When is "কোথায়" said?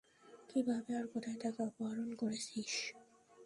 1.13-1.37